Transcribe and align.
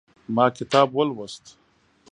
ما 0.35 0.45
کتاب 0.57 0.87
ولوست 0.97 1.45